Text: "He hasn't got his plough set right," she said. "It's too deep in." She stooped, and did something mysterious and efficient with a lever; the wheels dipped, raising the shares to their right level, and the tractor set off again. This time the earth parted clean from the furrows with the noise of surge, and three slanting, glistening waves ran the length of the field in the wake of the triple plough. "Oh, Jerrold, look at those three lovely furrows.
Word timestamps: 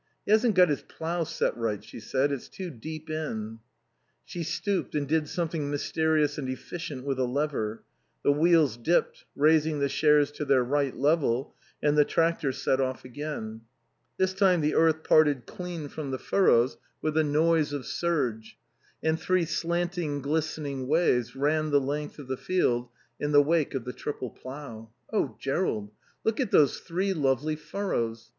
"He 0.25 0.31
hasn't 0.31 0.55
got 0.55 0.69
his 0.69 0.81
plough 0.81 1.25
set 1.25 1.55
right," 1.55 1.83
she 1.83 1.99
said. 1.99 2.31
"It's 2.31 2.49
too 2.49 2.71
deep 2.71 3.07
in." 3.07 3.59
She 4.25 4.41
stooped, 4.41 4.95
and 4.95 5.07
did 5.07 5.29
something 5.29 5.69
mysterious 5.69 6.39
and 6.39 6.49
efficient 6.49 7.05
with 7.05 7.19
a 7.19 7.23
lever; 7.25 7.83
the 8.23 8.31
wheels 8.31 8.77
dipped, 8.77 9.25
raising 9.35 9.77
the 9.77 9.87
shares 9.87 10.31
to 10.31 10.43
their 10.43 10.63
right 10.63 10.97
level, 10.97 11.53
and 11.83 11.95
the 11.95 12.03
tractor 12.03 12.51
set 12.51 12.81
off 12.81 13.05
again. 13.05 13.61
This 14.17 14.33
time 14.33 14.61
the 14.61 14.73
earth 14.73 15.03
parted 15.03 15.45
clean 15.45 15.87
from 15.87 16.09
the 16.09 16.17
furrows 16.17 16.77
with 17.03 17.13
the 17.13 17.23
noise 17.23 17.71
of 17.71 17.85
surge, 17.85 18.57
and 19.03 19.19
three 19.19 19.45
slanting, 19.45 20.19
glistening 20.23 20.87
waves 20.87 21.35
ran 21.35 21.69
the 21.69 21.79
length 21.79 22.17
of 22.17 22.27
the 22.27 22.37
field 22.37 22.89
in 23.19 23.33
the 23.33 23.43
wake 23.43 23.75
of 23.75 23.85
the 23.85 23.93
triple 23.93 24.31
plough. 24.31 24.89
"Oh, 25.13 25.37
Jerrold, 25.39 25.91
look 26.23 26.39
at 26.39 26.49
those 26.49 26.79
three 26.79 27.13
lovely 27.13 27.55
furrows. 27.55 28.29